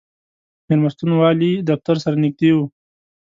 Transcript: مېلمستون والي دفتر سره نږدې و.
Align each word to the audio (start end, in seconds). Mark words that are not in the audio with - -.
مېلمستون 0.67 1.11
والي 1.21 1.51
دفتر 1.69 1.95
سره 2.03 2.15
نږدې 2.23 2.51
و. 2.55 2.57